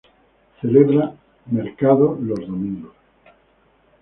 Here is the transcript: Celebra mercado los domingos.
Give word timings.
Celebra 0.59 1.13
mercado 1.45 2.17
los 2.23 2.39
domingos. 2.39 2.95